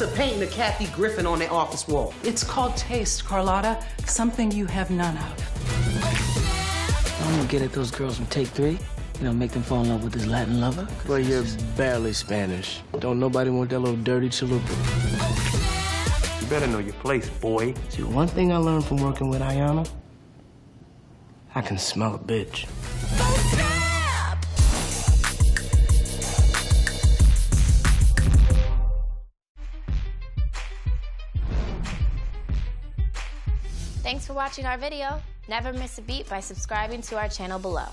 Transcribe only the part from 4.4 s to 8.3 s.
you have none of. I'm gonna get at those girls from